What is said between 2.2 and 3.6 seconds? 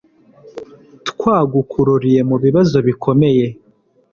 mu bibazo bikomeye